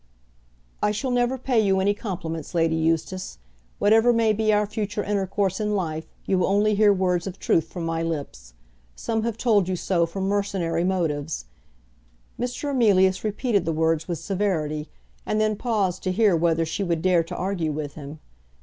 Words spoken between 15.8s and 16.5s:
to hear